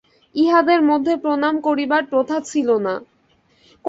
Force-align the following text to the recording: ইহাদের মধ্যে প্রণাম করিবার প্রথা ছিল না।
ইহাদের 0.35 0.79
মধ্যে 0.81 1.13
প্রণাম 1.23 1.55
করিবার 1.67 2.03
প্রথা 2.05 2.37
ছিল 2.49 2.69
না। 2.85 2.95